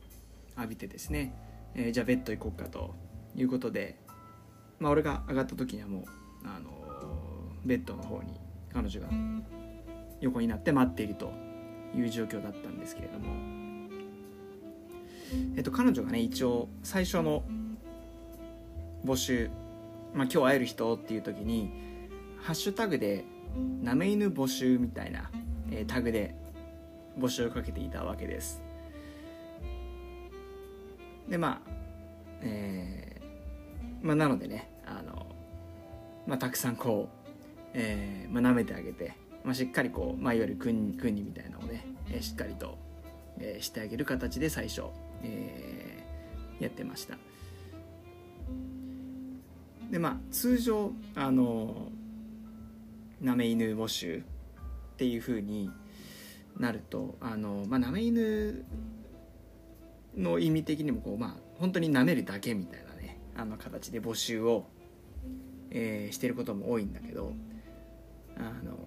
[0.55, 1.35] 浴びてですね、
[1.75, 2.95] えー、じゃあベッド行こうかと
[3.35, 3.99] いうことで、
[4.79, 6.03] まあ、俺が上がった時にはもう、
[6.45, 8.39] あのー、ベッドの方に
[8.73, 9.09] 彼女が
[10.21, 11.33] 横になって待っていると
[11.93, 13.25] いう状況だったんですけれども、
[15.57, 17.43] えっと、彼女がね一応最初の
[19.03, 19.49] 募集、
[20.13, 21.73] まあ、今日会える人っていう時に
[22.41, 23.25] ハッシュタグで
[23.83, 25.29] 「なめ犬募集」みたいな、
[25.69, 26.41] えー、タグで
[27.17, 28.61] 募集をかけていたわけです。
[31.29, 31.73] でまあ
[32.41, 35.25] えー、まあなのでねあの、
[36.27, 37.29] まあ、たくさんこう、
[37.73, 42.77] えーまあ、舐めてあげて、まあ、しっかりこう、まあ、いわゆる訓訓にみたいなのをね、えー、しっかりと、
[43.39, 44.83] えー、してあげる形で最初、
[45.23, 47.17] えー、やってました。
[49.89, 51.89] でまあ通常あの
[53.21, 54.21] なめ犬募集っ
[54.97, 55.71] ていうふうに
[56.59, 58.65] なるとあの、まあ、なめ犬
[60.15, 64.65] の意味的にもこう、まあ、本当になめるだけみたいなねあの形で募集を、
[65.71, 67.33] えー、してることも多いんだけど
[68.37, 68.77] あの、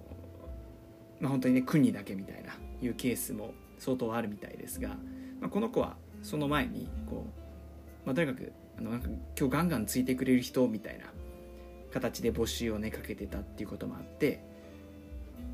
[1.21, 4.91] まあ、本当にね国だけみたいないうケースも相当あるみたいですが、
[5.41, 7.27] まあ、この子はその前にこ
[8.05, 11.07] う、まあ、とにかくあのなんか今日ガンガンついてくれる人みたいな
[11.93, 14.43] 形で募集をねかけてたっていうこともあって、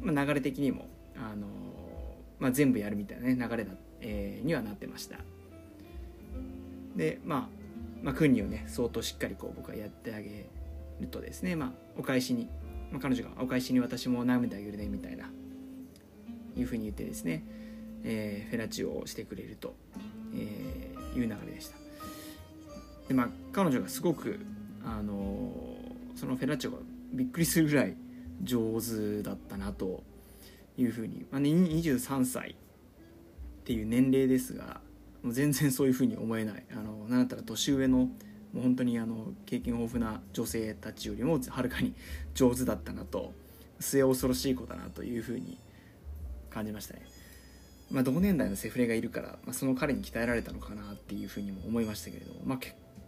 [0.00, 1.46] まあ、流れ的にも、あの
[2.42, 5.18] まあ、全部やるみたいなね流れだ、えー、にはなってました。
[6.96, 7.48] でまあ、
[8.02, 10.46] まあ、訓練をね相当しっかりこう僕はやってあげ
[11.00, 12.48] るとですね、まあ、お返しに、
[12.90, 15.30] まあ、彼女がお返しに私も舐めてあげるねみたいな
[16.56, 17.44] いうふうに言ってですね、
[18.02, 19.76] えー、フェラチオをしてくれると、
[20.34, 21.76] えー、いう流れでした。
[23.06, 24.40] でまあ彼女がすごく
[24.84, 26.78] あのー、そのフェラチオが
[27.12, 27.94] びっくりするぐらい
[28.42, 30.02] 上手だったなと
[30.78, 32.54] いうふうに、まあね、23歳っ
[33.64, 34.80] ていう年齢ですが
[35.22, 38.08] もう全然そういうふうに思えないあのなんだったら年上のも
[38.56, 41.94] う本当にあの経験豊富な女性たちよりもはるかに
[42.34, 43.32] 上手だったなと
[43.80, 45.58] 末恐ろしい子だなというふうに
[46.50, 47.02] 感じましたね。
[47.90, 52.58] まあ、同年代のセフレがいるから、まあ、その彼に鍛えられたのかなっていうふうにも思いましたけれども、まあ、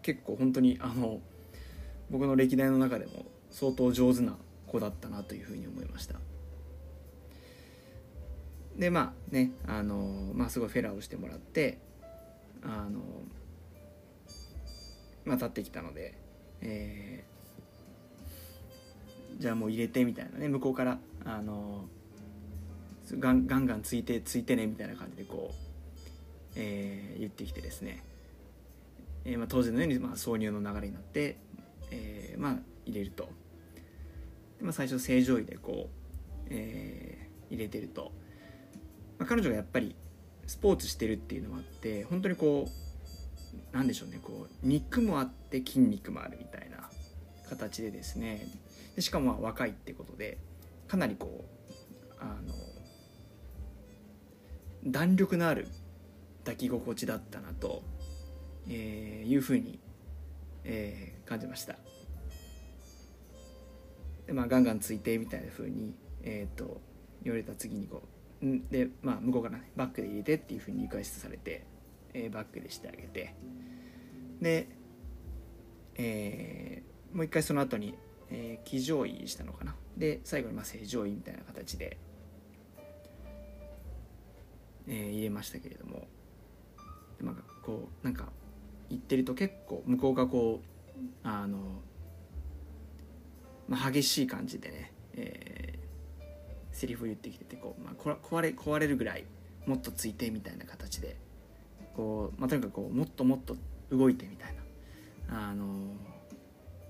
[0.03, 1.21] 結構本当にあの
[2.11, 6.17] 僕の歴代の中でも相当上手な子だったなというふうに思いました
[8.77, 11.79] でまあねあの、まあ、すごいフェラーをしてもらって
[12.63, 13.01] あの
[15.25, 16.15] まあ立ってきたので、
[16.61, 21.85] えー、じゃあもう入れてみたいなね向こうからあの
[23.13, 25.55] ガンガンガンついてついてねみたいな感じでこう、
[26.57, 28.03] えー、言ってきてですね。
[29.27, 31.37] えー、まあ、当然のようにまあ挿入の流れになって、
[31.91, 33.29] えー、まあ入れると、
[34.61, 38.13] まあ、最初正常位でこう、えー、入れてると、
[39.19, 39.95] まあ、彼女がやっぱり
[40.47, 42.69] スポーツしてるっていうのもあって本当にこ
[43.73, 46.89] うなんでしょうねこう肉もあって筋肉もあるみたいな
[47.49, 48.47] 形でですね。
[48.97, 50.39] でしかも若いってことで
[50.87, 52.55] かなりこうあの
[54.87, 55.69] 弾力のある
[56.41, 57.83] 抱き心地だったなと
[58.69, 59.79] えー、いうふうに、
[60.65, 61.77] えー、感じました。
[64.27, 66.81] でまあガンガンついてみたいなふうに、えーと、
[67.23, 68.09] 言われた次にこう
[68.43, 71.65] で、まあ、向こうから、ね、バックで入れてっていうふうにリクエストされて、
[72.13, 73.35] えー、バックでしてあげて。
[74.41, 74.69] で、
[75.97, 77.95] えー、もう一回その後に、
[78.31, 79.75] えー、騎乗位したのかな。
[79.97, 81.97] で最後にまあ正常位みたいな形で、
[84.89, 86.09] えー、入れましたけれども。
[87.19, 88.29] で、まあ、こうなんか
[88.91, 91.59] 言ってると結構向こうがこうあの、
[93.69, 95.84] まあ、激しい感じでね、えー、
[96.75, 99.25] セリフを言ってきててこう、まあ、壊れ壊れるぐらい
[99.67, 101.17] もっとついてみたいな形で
[101.97, 103.57] こう、まあ、とにかくこうもっともっと
[103.91, 104.55] 動いてみたい
[105.29, 105.65] なあの、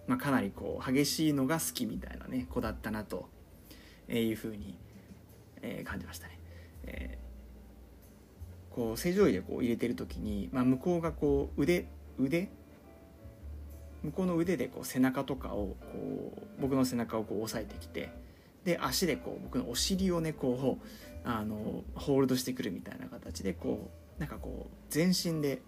[0.09, 3.29] まあ、かなりこう激しいのが好きみたいなね子だったなと
[4.09, 4.77] いうふうに、
[5.63, 6.39] えー、感じましたね。
[6.87, 7.25] えー
[8.75, 11.87] こう正常位でこう入れてる時に、まあ、向こうがこう腕
[12.19, 12.49] 腕？
[14.03, 18.11] 向こうの腕でこう背中とかをこう僕の背中をこう押さえてきて
[18.65, 25.63] で足でこう僕のお尻をねこうあのホールドしてくるみたいな形でこうなんかこう全身で、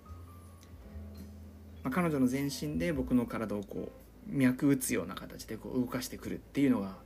[1.82, 3.90] まあ、彼女の全身で僕の体をこ
[4.28, 6.97] う脈打つような形でこう動かしてくるっていうのが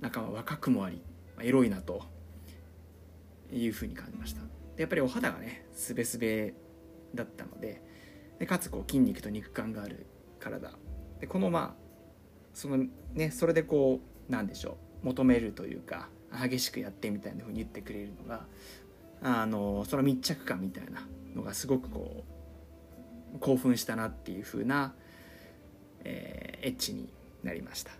[0.00, 1.02] なんか若くもあり
[1.40, 2.02] エロいなと
[3.52, 4.42] いうふうに感じました。
[4.76, 6.54] でやっぱりお肌がねすべすべ
[7.14, 7.82] だったので
[8.38, 10.06] でかつこう筋肉と肉感がある
[10.38, 10.72] 体
[11.20, 11.88] でこのまあ
[12.54, 12.84] その
[13.14, 18.44] ねそれでこうなんでしょう求めるというか激しくやってみたいなふうに言ってくれるのが
[19.22, 22.24] あのその密着感みたいなのがすごくこ
[23.34, 24.94] う興奮したなっていう風な、
[26.04, 27.92] えー、エッジになりました。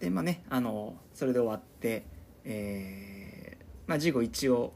[0.00, 2.04] でまあねあのそれで終わって、
[2.44, 4.72] えーまあ、事後一応、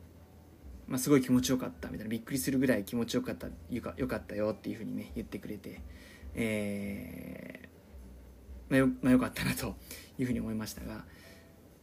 [0.87, 5.81] まあ、すごい気持ちよかったみたいなびっくりするぐらい気持ちよかったよかよかったよっていう風にね言ってくれて、
[6.35, 7.76] えー
[8.69, 9.77] まあよまあ、よかったなと
[10.19, 11.05] いうふうに思いましたが、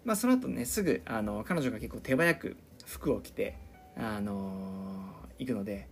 [0.04, 3.58] まあ、その後ねすぐあの彼女が結構手早く服を着て、
[3.98, 5.88] あのー、行くので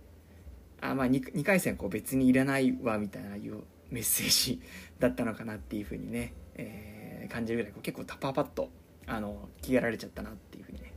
[0.80, 4.60] あ、まあ2、2, 回戦こう別にいらないわみたいないうメッセージ
[4.98, 8.70] だったのかなっていうふうにね、えー、感じるぐらい結構パパパッと
[9.06, 10.92] あの着替えられちゃったなっていうふうにね。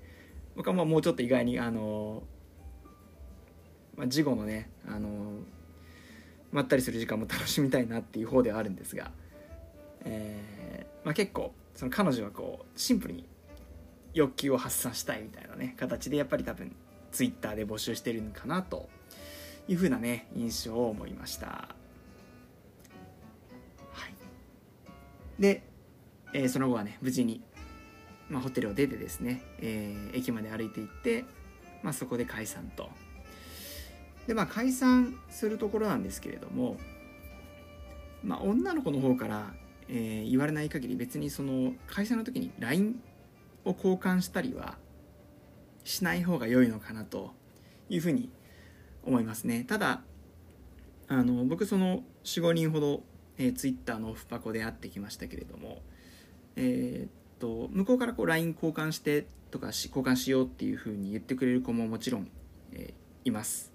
[0.56, 2.24] 僕はもうもうちょっと意外にあの
[3.98, 5.40] まあ、事後のねあの
[6.52, 9.12] まったりする時間も楽しみたいなっていう方ではあるんですが、
[10.06, 13.26] えーまあ、結構その彼女はこうシンプルに
[14.14, 16.76] 欲求を発散したいみたいなね形でやっぱり多分
[17.12, 18.90] ツイッターで募集してるのかなと
[19.68, 21.48] いうふうなね印象を思いました。
[21.48, 21.68] は
[24.08, 24.14] い、
[25.40, 25.64] で、
[26.34, 27.42] えー、その後はね無事に、
[28.30, 31.26] まあ、ホテルを出てですね、えー、駅まで歩いていって、
[31.84, 32.90] まあ、そこで解散と。
[34.28, 36.78] でまあ解散するところなんですけれども、
[38.24, 39.54] まあ、女の子の方から
[39.90, 43.02] えー、言われない限り別にその会社の時に LINE
[43.66, 44.78] を交換したりは
[45.84, 47.34] しない方が良いのかなと
[47.90, 48.30] いうふうに
[49.04, 49.64] 思いますね。
[49.68, 50.02] ただ
[51.08, 53.04] あの僕その45人ほど、
[53.38, 55.84] えー、Twitter のオフパコで会ってきましたけれども
[56.56, 57.10] えー、っ
[57.40, 62.28] と向こうからこう LINE 交換してとかし交換しようっていうふうに言ってくれる子ももちろん、
[62.74, 63.72] えー、います。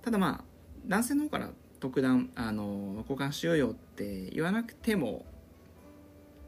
[0.00, 0.44] ただまあ
[0.86, 5.24] 男性の方から特段あの交換しようよって言わなくても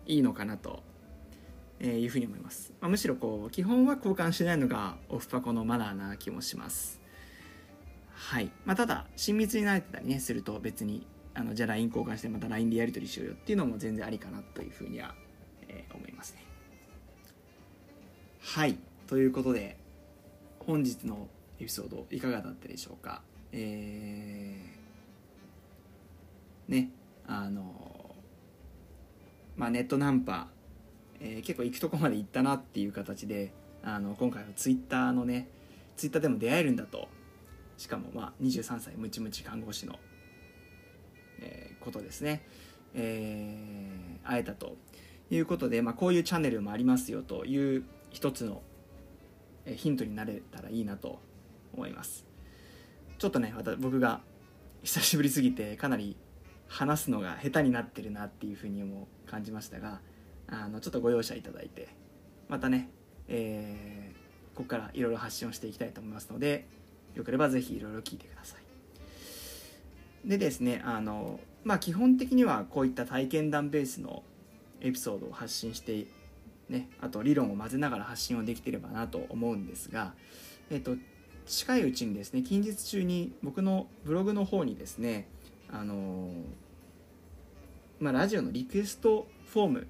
[0.06, 0.82] いいのかなと
[1.80, 7.00] いうふうに思います、まあ、むしろこう基本は交換しないのがオフパコのマナーな気もします。
[8.14, 8.50] はい。
[8.64, 15.14] まあ、ただ親密になれてたりねすると別にあのじゃあ LINE 交換してまた LINE でやり取りしようよっていうのも全然ありかなというふうには、
[15.68, 16.44] えー、思いますね。
[18.40, 18.78] はい。
[19.06, 19.76] ということで
[20.60, 21.28] 本日の
[21.60, 23.22] エピソードいかがだったでしょうか。
[23.52, 26.90] えー、ね。
[27.26, 28.03] あの
[29.56, 30.48] まあ、ネットナンパ、
[31.20, 33.52] えー、結構行くとこまで行ったなっていう形で
[33.82, 35.48] あの今回はツイッターのね
[35.96, 37.08] ツイッターでも出会えるんだと。
[37.76, 39.98] しかもまあ23歳ムチムチ看護師の、
[41.40, 42.46] えー、ことですね、
[42.94, 44.76] えー、会えたと
[45.30, 48.62] いうことで、まあ、こういうチャンネルもありますよという一つの
[49.66, 51.20] ヒントになれたらいいなと
[51.72, 52.24] 思います。
[53.18, 54.20] ちょっとねまた僕が
[54.82, 56.16] 久しぶりすぎてかなり
[56.68, 60.00] 話すのが下手になってるなっていうふうにも感じましたが
[60.48, 61.88] あのちょっとご容赦いただいて
[62.48, 62.90] またね、
[63.28, 66.66] えー、ここからいろいろ発信をしていきたいと思いますので
[67.14, 70.28] よければぜひいろいろ聞いてください。
[70.28, 74.22] でですねあのまあ基本的にはこういった体験談ベースの
[74.80, 76.06] エピソードを発信して
[76.68, 80.14] ねあと理論を混ぜながら発信をできてればなと思うんですが
[80.70, 80.96] えっ、と
[81.46, 85.28] 近いうちにですね近日中に僕のブログの方にですね
[85.74, 86.28] あの
[87.98, 89.86] まあ、ラジオのリクエストフォーム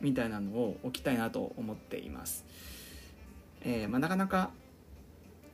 [0.00, 2.44] みたいなのを置きたいなと思っています、
[3.62, 4.50] えー、まあ、なかなか、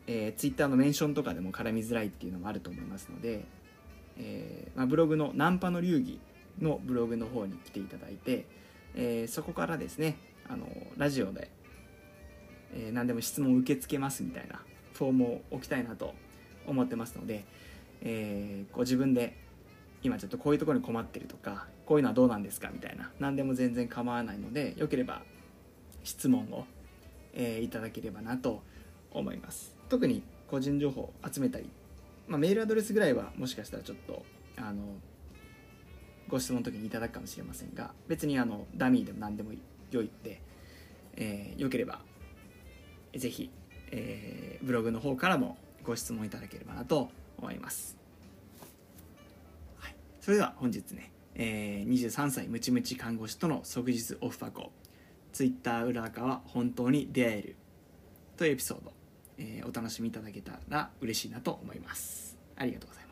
[0.08, 3.44] えー、Twitter のメンションとかでも絡みづらいっていうのもあると思いますので、
[4.18, 6.18] えー、まあ、ブログのナンパの流儀
[6.60, 8.44] のブログの方に来ていただいて、
[8.96, 10.18] えそこからですね
[10.48, 10.66] あの
[10.96, 11.48] ラジオで、
[12.74, 14.60] え何でも質問を受け付けますみたいな
[14.94, 16.12] フォームを置きたいなと
[16.66, 17.44] 思ってますので、
[18.02, 19.36] えご自分で
[20.03, 25.22] 今ちょっとこういうところに困ってるとかこういうのはどうなんですかみたいな何でも全然構わないのでよければ
[26.05, 26.64] 質問を、
[27.34, 28.62] えー、いただければなと
[29.12, 29.74] 思います。
[29.88, 31.68] 特に個人情報を集めたり、
[32.26, 34.24] まあ、メールアドレスぐらいはもしかしたらちょっと
[34.57, 34.82] あの
[36.28, 39.51] ご質問の時にいただくかもしれませんが別にあのダミーでも何でも
[39.90, 40.40] 良いって、
[41.16, 42.01] えー、よければ
[43.16, 43.51] ぜひ、
[43.90, 47.96] えー、ブログの方からもご質問いただければなと思います、
[50.20, 51.12] それでは本日ね
[51.42, 54.72] えー、23歳ムチムチ看護師との即日オフパコ
[55.32, 57.56] ツイッター裏側は本当に出会える
[58.36, 58.92] というエピソード、
[59.38, 62.36] えー、お楽しみいただけたら嬉しいなと思います。
[62.56, 63.09] ありがとうございます。